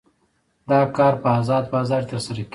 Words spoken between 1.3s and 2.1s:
ازاد بازار کې